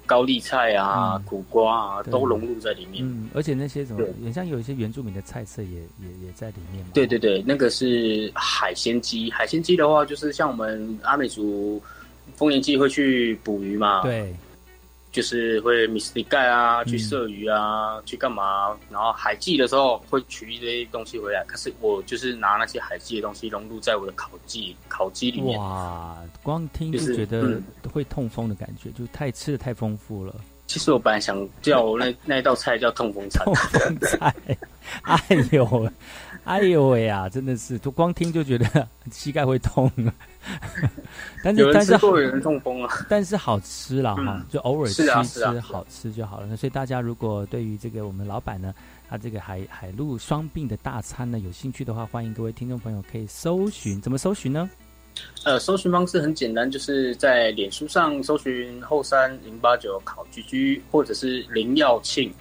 [0.06, 3.04] 高丽菜啊、苦瓜啊，都融入在里面。
[3.04, 6.84] 嗯，而且那些什么，也像有一些原住民的菜色也也也在里面。
[6.92, 9.30] 对对对，那个是海鲜鸡。
[9.30, 11.82] 海鲜鸡的话，就是像我们阿美族。
[12.36, 14.00] 丰年祭会去捕鱼嘛？
[14.02, 14.32] 对，
[15.12, 18.74] 就是会米斯里盖啊，去射鱼啊，去干嘛？
[18.90, 21.44] 然后海祭的时候会取一堆东西回来。
[21.46, 25.60] 可是我就是拿那些海祭的东西融入在我的烤鸡烤鸡里面。
[25.60, 27.60] 哇，光听就觉得
[27.92, 30.34] 会痛风的感觉，就太吃的太丰富了。
[30.66, 33.44] 其实我本来想叫那那一道菜叫痛风餐。
[33.44, 34.34] 痛风菜，
[35.02, 35.92] 哎呦，
[36.44, 39.90] 哎呦喂呀，真的是，就光听就觉得 膝盖会痛。
[41.44, 46.56] 但是但是有人痛风啊，但是好吃了哈，就偶尔吃吃好吃就好了。
[46.56, 48.74] 所以大家如果对于这个我们老板呢，
[49.08, 54.68] 他这个海海陆双并的大餐呢有兴趣的话，欢迎各位听众朋友可以搜寻，怎么搜寻呢？
[55.44, 62.32] 呃，搜寻方式很简单，就是在脸书上搜寻后山零八九烤居居，或者是林耀庆，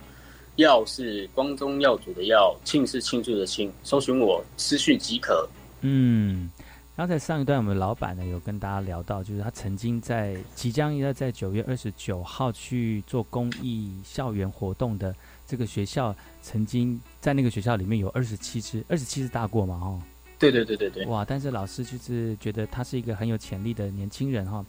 [0.61, 5.47] 耀是光宗耀祖的耀，庆是庆祝的庆，搜寻我私讯即可。
[5.81, 6.49] 嗯。
[6.93, 15.15] 刚才上一段我们老板呢有跟大家聊到，就是他曾经在即将要在九月二十九号去做公益校园活动的
[15.47, 19.99] 这个学校，曾经在那个学校里面有二十七只二十七只大过嘛，哦，
[20.37, 21.25] 对对对对对，哇！
[21.25, 24.63] 但是老师就是觉得他是一个很有潜力的年轻人哈，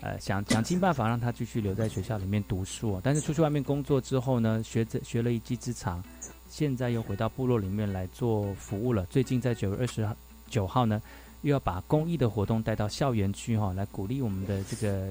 [0.00, 6.02] 呃，想想尽办法让他继续留在学校里面读书，但是出去外面工作之后呢，学着学了一技之长，
[6.48, 9.04] 现在又回到部落里面来做服务了。
[9.06, 10.08] 最近在九月二十
[10.48, 11.00] 九号呢。
[11.42, 15.08] 又要把公益的活动带到校园区哈，来鼓励我们的这个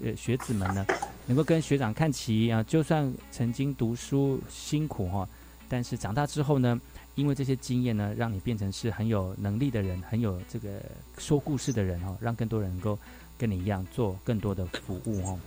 [0.00, 0.86] 呃学子们呢，
[1.26, 2.62] 能够跟学长看齐啊。
[2.62, 5.28] 就算曾经读书辛苦哈，
[5.68, 6.80] 但是长大之后呢，
[7.16, 10.80] 因为这些经验呢，让你变成是很有能力的人，很有这个
[11.18, 12.96] 说故事的人哈，让更多人能够
[13.44, 15.38] 跟你一样做更多的服务哦。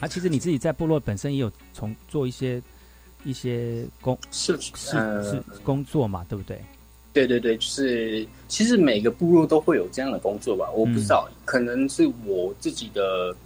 [0.00, 2.60] 啊，其实你自己在部落本身也有从做一些
[3.22, 6.58] 一些工是是是工作嘛，对不对？
[7.12, 13.36] 对对对，就是其实每个部落都会有这样的工作吧，我不知道，可能是我自己的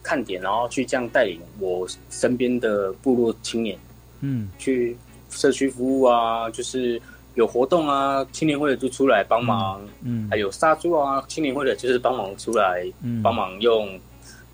[0.00, 3.76] 看点，然后去这样带领我身边的部落青年，
[4.20, 4.96] 嗯，去
[5.28, 7.02] 社区服务啊，就是
[7.34, 13.88] 有活动啊，青年会的就出来帮忙，嗯，还有杀猪啊，青年会的就是帮忙出来，嗯，帮忙用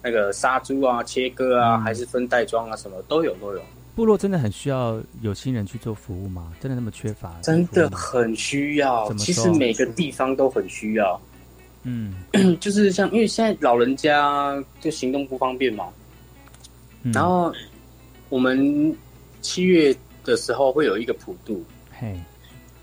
[0.03, 3.63] 那个杀猪啊、切割啊，还是分袋装啊，什么都有都有。
[3.95, 6.55] 部落真的很需要有心人去做服务吗？
[6.61, 7.37] 真的那么缺乏？
[7.43, 9.13] 真的很需要。
[9.15, 11.21] 其实每个地方都很需要。
[11.83, 12.15] 嗯，
[12.61, 15.89] 就是像因为现在老人家就行动不方便嘛，
[17.13, 17.53] 然后
[18.29, 18.95] 我们
[19.43, 22.19] 七月的时候会有一个普渡，嘿，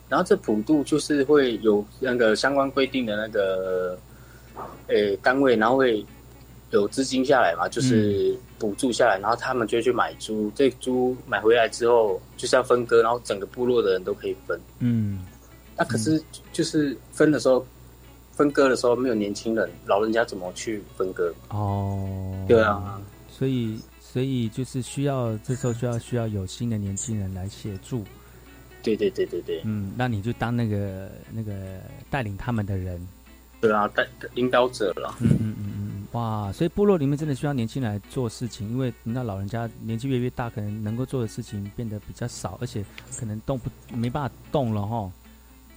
[0.09, 3.97] 然后这普渡就是会有那个相关规定的那个
[4.87, 6.05] 呃单位，然后会
[6.71, 8.37] 有资金下来嘛，就是。
[8.59, 10.51] 补助下来，然后他们就去买猪。
[10.55, 14.59] 这猪买回来之后，就是要分割，然后整个部落的人都可以分。
[14.79, 15.23] 嗯，
[15.77, 16.19] 那可是
[16.51, 17.63] 就是分的时候，
[18.31, 21.31] 分割的时候没有年轻人，老人家怎么去分割？
[21.49, 22.99] 哦，对啊，
[23.29, 28.03] 所以所以就是需要这时候需要需要有新的年轻人来协助。
[28.95, 31.79] 对对对对对，嗯，那你就当那个那个
[32.09, 32.99] 带领他们的人。
[33.59, 35.15] 对啊，带领导者了。
[35.19, 36.51] 嗯嗯嗯嗯，哇！
[36.53, 42.85] 所以部落里面真的需要年轻人来做事情，因为那老人家年纪越越大，可能能够做的事情变得比较少，而且
[43.19, 45.11] 可能动不没办法动了哈。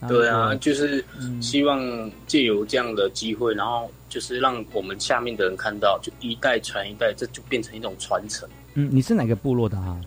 [0.09, 1.03] 对啊，就是
[1.41, 8.47] 希望借由这样的机会，然后就是让我们下面的人看到，就一代传一代，这就变成一种传承。
[8.75, 9.99] 嗯，你是哪个部落的啊？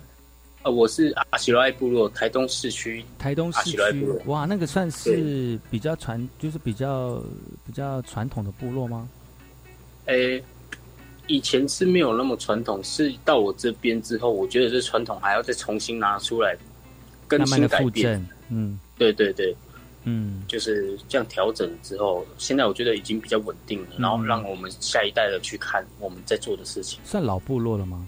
[0.63, 3.77] 呃，我是阿喜罗爱部落台东市区，台东市区，
[4.25, 7.21] 哇，那个算是比较传，就是比较
[7.65, 9.09] 比较传统的部落吗？
[10.05, 10.41] 诶，
[11.27, 16.55] 以前是没有那么传统，是到我这边之后，我觉得这传统还要再重新拿出来，
[17.27, 18.25] 更新改变。
[18.47, 19.53] 嗯，对对对，
[20.05, 27.01] 嗯，就是这样调整之后，现在我觉得已经比较稳定了，然后让我们下一代的去看我们在做的事情。
[27.03, 28.07] 算老部落了吗？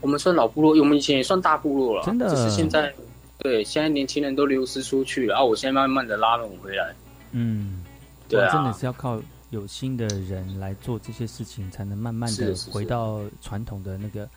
[0.00, 2.28] 我们算老部落，我们以前也算大部落了，真的。
[2.28, 2.92] 只是现在，
[3.38, 6.94] 对，现在年轻人都流失出去了，然后我现在慢慢的拉拢回来。
[7.32, 7.84] 嗯，
[8.28, 9.20] 对啊，真的是要靠
[9.50, 14.28] 有心的人来做这些事情，才能慢慢的回到传统的那个，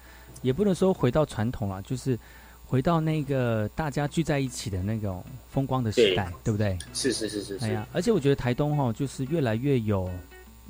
[0.41, 2.17] 也不能说回到传统啊，就是
[2.65, 6.77] 回到那个大家聚在一起的那种风光的时代，对不对？
[6.93, 7.65] 是是是是是。
[7.65, 10.09] 哎呀，而且我觉得台东哈，就是越来越有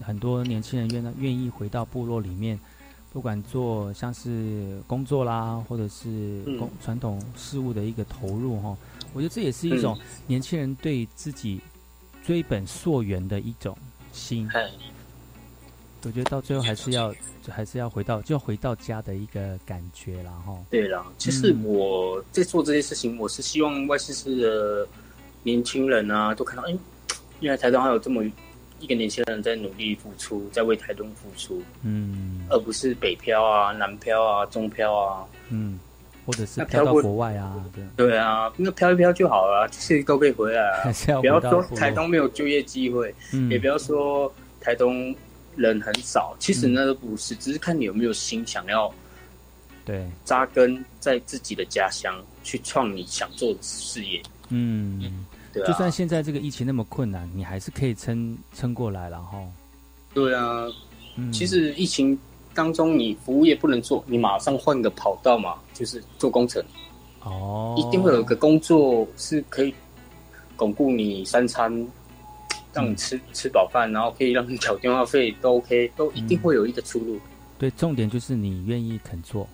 [0.01, 2.59] 很多年轻人愿愿意回到部落里面。
[3.13, 8.77] 不管做像是工作啦，或者是工传统事物的一个投入哈，
[9.13, 11.59] 我觉得这也是一种年轻人对自己
[12.23, 13.77] 追本溯源的一种
[14.13, 14.49] 心。
[16.03, 17.13] 我觉得到最后还是要，
[17.49, 20.57] 还是要回到，就回到家的一个感觉了哈。
[20.69, 24.87] 对了，其实我在做这些事情，我是希望外事市的
[25.43, 26.77] 年轻人啊，都看到，哎，
[27.41, 28.23] 原来台东还有这么。
[28.81, 35.79] 一个年轻人在努力付出，在为台东付出，嗯，而不是北漂啊、南漂啊、中漂啊，嗯，
[36.25, 37.83] 或者是漂到国外啊，对。
[37.95, 40.91] 对啊，那漂一漂就好了，就 是都可以回来啊。
[41.21, 43.13] 不要说台东没有就业机会，
[43.51, 45.15] 也不要说台东
[45.55, 48.91] 人很少，其实那都不是，只是看你有没有心想要，
[49.85, 55.23] 对，扎根在自己的家乡，去创你想做的事业，嗯。
[55.53, 59.45] 就算现在这个疫情那么困难，你还是可以撑撑过来，然后。
[60.13, 60.65] 对啊，
[61.31, 62.17] 其实疫情
[62.53, 66.63] 当中，你服务业不能做，你马上换个跑道嘛，就是做工程。
[67.23, 67.75] 哦。
[67.77, 69.73] 一定会有个工作是可以
[70.55, 71.71] 巩固你三餐，
[72.73, 77.19] 让你吃吃饱饭，然后可以让你缴电话费都 OK，都一定会有一个出路。
[77.57, 79.47] 对，重点就是你愿意肯做。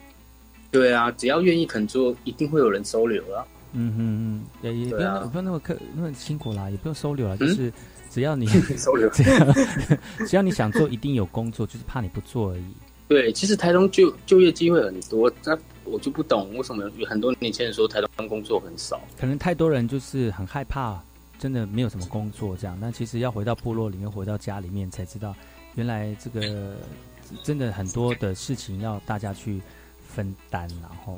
[0.72, 3.46] 对啊，只要愿意肯做，一定会有人收留啊。
[3.80, 7.72] 嗯嗯嗯，也也不用不用那么刻那么辛苦啦，也不用收留了，就是
[8.10, 9.08] 只要你 收留，
[10.28, 12.66] 只要你想做，一定有工作，就是怕你不做而已。
[13.08, 21.00] 对，其实台东就就业机会很多，那我就不懂为什么有很多年轻人说台东工作很少，可能太多人就是很害怕，
[21.40, 22.78] 真的没有什么工作这样。
[22.82, 25.34] 但其实要回到部落里面，回到家里面，才知道
[25.76, 26.76] 原来这个
[27.44, 29.62] 真的很多的事情要大家去
[30.06, 31.18] 分担，然后。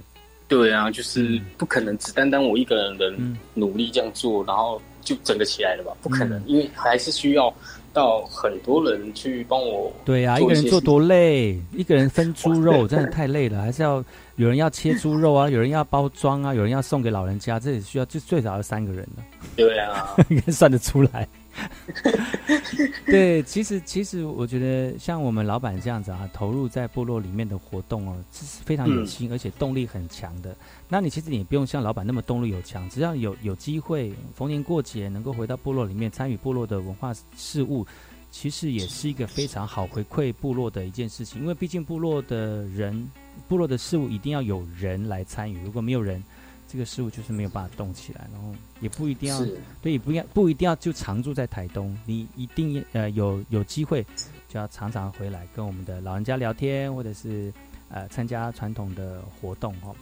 [0.50, 3.14] 对啊，就是不可能只单单我一个人的
[3.54, 5.96] 努力这样做，然后就整个起来了吧？
[6.02, 7.54] 不可能，因为还是需要
[7.94, 9.94] 到很多人去帮我。
[10.04, 14.04] 对啊，一个人做多累，一个人分猪肉 真的太累了，还是要
[14.38, 19.24] 有人要切猪肉啊，有人要包装啊，有人要送给老人家，这也需要就最少要三个人了。
[19.56, 21.28] 对啊， 应该算得出来。
[23.06, 30.56] 对，其实其实我觉得像我们老板这样子啊，投入在部落里面的活动哦，这是非常有心，而且动力很强的。
[30.88, 37.86] 那你其实你不用像老板那么动力有强，只要有有机会逢年过节能够回到部落里面参与部落的文化事务，
[38.32, 41.42] 其实也是一个非常好回馈部落的一件事情。
[41.42, 43.10] 因为毕竟部落的人，
[43.48, 46.24] 部落的事务一定要有人来参与，如果没有人。
[46.72, 49.44] 这个事物就是没有办法动起来，然后也不一定要，
[49.82, 54.06] 对，也不要不一定要就常住在台东，你一定呃有有机会
[54.48, 57.52] 就要常常回来跟我们的老人家聊天，或者是
[57.90, 59.96] 呃参加传统的活动哦。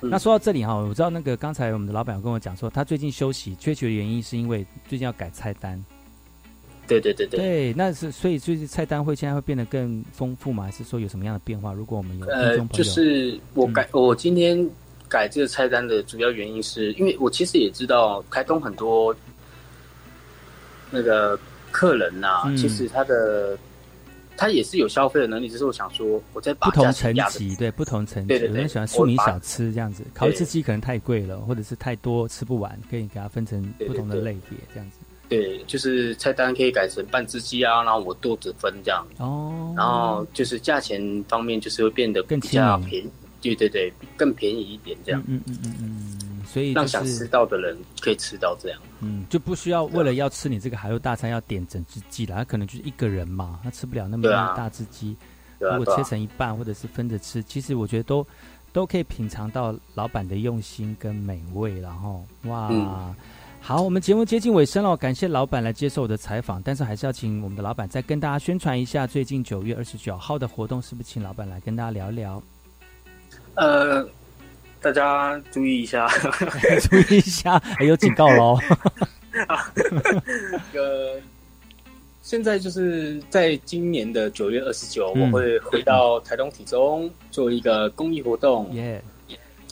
[0.00, 5.82] 那说到这里哈，我知道那个刚才我们的老板跟我讲说，他最近休息缺席的原因是因为最近要改菜单。
[6.86, 7.38] 对对对对。
[7.38, 10.64] 对，那是所以最近菜单会现在会变得更丰富吗？
[10.64, 11.72] 还是说有什么样的变化？
[11.72, 14.66] 如果我们有呃，就是我改我今天。
[15.14, 19.14] 改这个菜单的主要原因是因为我其实也知道开通很多
[20.90, 21.38] 那个
[21.70, 23.56] 客人呐，其实他的
[24.36, 34.98] 他也是有消费的能力，只是我想说，我在不同层级，对不同层级，有人喜欢庶民小吃这样子，烤一只鸡可能太贵了，或者是太多吃不完，可以给它分成不同的类别这样子。
[35.28, 39.06] 对，就是菜单可以改成半只鸡啊，然后我多子分这样。
[39.18, 43.10] 哦，然后就是价钱方面就是会变得更加便宜。
[43.52, 45.20] 对对对，更便宜一点这样。
[45.26, 48.80] 嗯嗯嗯嗯嗯，所以让想吃到的人可以吃到这样。
[49.00, 55.16] 嗯，就不需要为了要吃你这个海陆大餐要点整只鸡了，他可能就是一个人嘛，他吃不了那么大只鸡。
[55.58, 58.26] 如果切成一半或者是分着吃，其实我觉得都
[58.72, 61.80] 都可以品尝到老板的用心跟美味。
[61.80, 63.14] 然后哇，
[63.60, 72.42] 好，我们节目接近尾声了，感谢老板来接受我的采访，但是还是要请我们的老板再跟大家宣传一下最近九月二十九号的活动，是不是请老板来跟大家聊聊？
[73.54, 74.06] 呃，
[74.80, 76.08] 大家注意一下，
[76.90, 78.58] 注意一下，还有警告喽。
[80.74, 81.20] 呃，
[82.22, 88.72] 现在就是在今年的九月二十九，我会回到台东体中做一个公益活动。
[88.72, 89.02] 耶，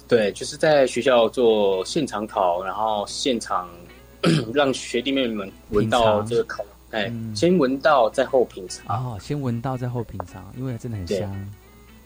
[0.09, 3.69] 对，就是在学校做现场考，然后现场
[4.53, 8.85] 让学弟妹们闻到这个烤，哎，先闻到再后品尝。
[8.89, 11.51] 哦，先闻到再后品尝，因为真的很香。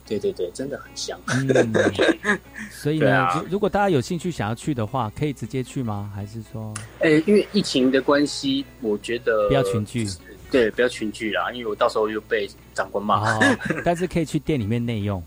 [0.07, 1.19] 对对对，真的很香。
[1.27, 1.73] 嗯，
[2.71, 6.11] 所以呢，如如果大家有兴趣想要去的话，可以直接去吗？
[6.15, 6.73] 还是说？
[7.01, 10.07] 哎，因为疫情的关系，我觉得不要群聚。
[10.49, 13.39] 对，不要群聚啦，因为我到时候又被长官骂。
[13.85, 15.23] 但是可以去店里面内用。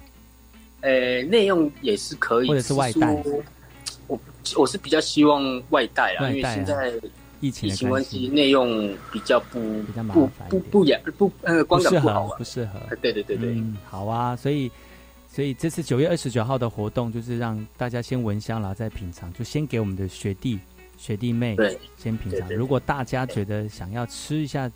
[0.82, 3.22] 呃，内用也是可以，或者是外带。
[4.08, 4.18] 我
[4.56, 6.94] 我是比较希望外带啊，因为现在
[7.40, 12.80] 疫情疫情关系，内用比较不比较麻烦，不不不雅不呃光感不好，不适合。
[13.02, 13.56] 对对对对，
[13.88, 14.70] 好啊，所以
[15.28, 20.60] 所以这次九月二十九号的活动，就是让大家先闻香，然后再品尝，就先给我们的学弟
[20.98, 21.56] 学弟妹
[21.98, 22.50] 先品尝。
[22.54, 24.70] 如果大家觉得想要吃一下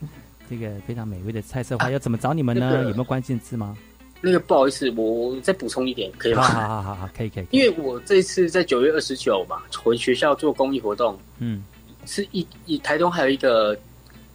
[0.49, 2.83] 这个非常美味的菜色的话，要怎么找你们呢？
[2.83, 3.77] 有没有关键字吗？
[4.25, 6.43] 那个不好意思，我再补充一点，可以吗？
[6.43, 7.47] 好好好好，可以可以。
[7.51, 11.61] 因为我这次在九月二十九嘛，回学校做公益活动，嗯，
[12.05, 13.77] 是一一台东还有一个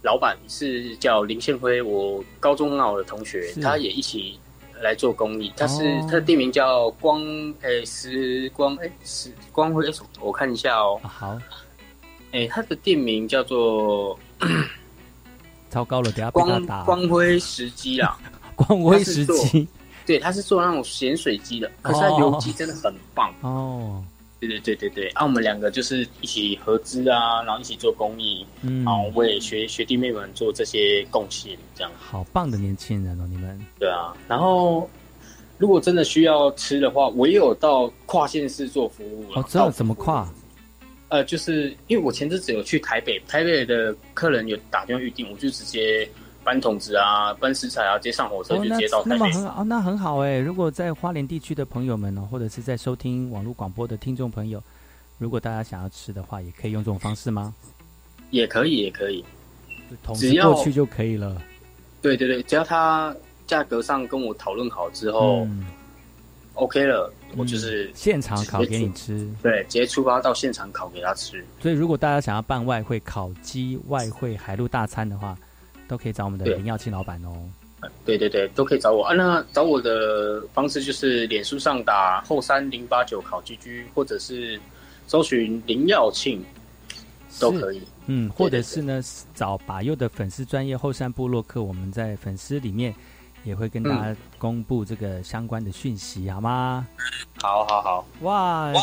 [0.01, 4.39] 老板是叫林宪辉，我高中很好的同学，他也一起
[4.81, 5.51] 来做公益。
[5.57, 7.21] 他是他的店名叫光
[7.61, 9.85] 诶时光诶时光辉，
[10.21, 10.99] 我看一下哦。
[11.03, 11.37] 好，
[12.31, 14.17] 诶，他的店名叫做
[15.69, 18.17] 超高了，等下光光辉时机啊，
[18.55, 19.67] 光辉时机。
[20.07, 24.03] 对，他是做那种咸水鸡的，可是他油鸡真的很棒哦。
[24.39, 31.91] 对对对对对，啊，我们两个就是一起合资啊，然后一起做公益，然后为学学弟妹们做这些贡献，这样。
[31.99, 33.59] 好棒的年轻人哦，你们。
[33.77, 34.89] 对啊，然后
[35.57, 39.41] 如果真的需要吃的话，我也有到跨县市做服务了。
[39.41, 40.31] 哦，知道怎么跨？
[41.09, 46.07] 呃，就是因为我前阵子有去台北，台北的客人有打电话预定，我就直接。
[46.43, 49.17] 搬桶子啊，搬食材啊，直接上火车就接到台北。
[49.17, 50.39] 那么很好，那很好哎。
[50.39, 54.61] 如果在花莲地区的朋友们呢，或者是在收听网络广播的听众朋友，
[55.17, 57.53] 如果大家想要吃的话，也可以用这种方式吗？
[58.31, 59.23] 也可以，也可以，
[60.15, 61.41] 只要过去就可以了。
[62.01, 63.15] 对对对，只要他
[63.45, 65.45] 价格上跟我讨论好之后
[66.53, 69.29] ，OK 了，我就是现场烤给你吃。
[69.41, 71.45] 对，直接出发到现场烤给他吃。
[71.61, 75.37] 所以，如果大家想要办外汇烤鸡外汇海陆大餐的话。
[75.89, 77.35] 都可以找我们的林耀庆老板哦。
[78.05, 79.13] 对对对，都可以找我啊。
[79.13, 84.59] 那找我的方式就是脸书上打后三零八九考 GG，或者是
[85.07, 86.43] 搜寻林耀庆
[87.39, 87.81] 都可以。
[88.05, 89.01] 嗯，或者是呢
[89.33, 92.93] 找把右的粉丝专业后山部落客，我们在粉丝里面
[93.45, 96.85] 也会跟大家公布这个相关的讯息，好吗？
[97.41, 98.05] 好好好。
[98.21, 98.73] 哇，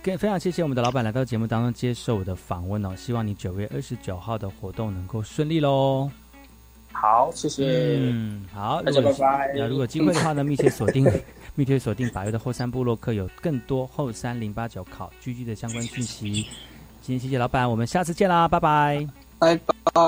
[0.00, 2.94] 跟非常谢谢我们的老板来到节目当中接受我的访问哦。
[2.94, 6.08] 希望你九月二十九号的活动能够顺利喽。
[6.94, 7.98] 好，谢谢。
[8.00, 9.52] 嗯，好，大家拜拜。
[9.54, 11.06] 那如果机会的话呢，密切锁定，
[11.54, 16.46] 密切锁定百月的后山部落客，有更多后山零八九考狙击的相关讯息。
[17.02, 19.06] 今天谢谢老板，我们下次见啦，拜拜，
[19.38, 19.60] 拜
[19.92, 20.02] 拜。